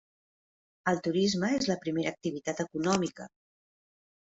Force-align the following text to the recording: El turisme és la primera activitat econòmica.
El 0.91 1.01
turisme 1.07 1.51
és 1.59 1.69
la 1.73 1.77
primera 1.85 2.15
activitat 2.17 2.65
econòmica. 2.67 3.31